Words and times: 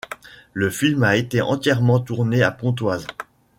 Le 0.53 0.71
film 0.71 1.03
a 1.03 1.15
été 1.15 1.43
entièrement 1.43 1.99
tourné 1.99 2.41
à 2.41 2.49
Pontoise. 2.49 3.05